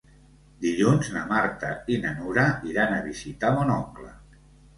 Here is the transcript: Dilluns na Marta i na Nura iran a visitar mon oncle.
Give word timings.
Dilluns 0.61 1.11
na 1.17 1.21
Marta 1.31 1.69
i 1.97 1.99
na 2.07 2.15
Nura 2.21 2.47
iran 2.71 2.97
a 2.97 3.03
visitar 3.11 3.53
mon 3.61 3.77
oncle. 3.77 4.11